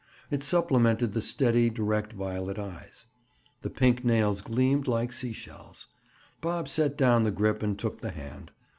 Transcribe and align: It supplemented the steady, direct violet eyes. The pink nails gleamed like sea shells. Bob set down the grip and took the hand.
It 0.31 0.41
supplemented 0.41 1.13
the 1.13 1.21
steady, 1.21 1.69
direct 1.69 2.11
violet 2.13 2.57
eyes. 2.57 3.05
The 3.61 3.69
pink 3.69 4.03
nails 4.03 4.41
gleamed 4.41 4.87
like 4.87 5.11
sea 5.13 5.31
shells. 5.31 5.85
Bob 6.41 6.67
set 6.67 6.97
down 6.97 7.21
the 7.21 7.29
grip 7.29 7.61
and 7.61 7.77
took 7.77 8.01
the 8.01 8.09
hand. 8.09 8.49